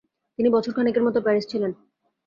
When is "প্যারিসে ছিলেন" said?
1.17-1.71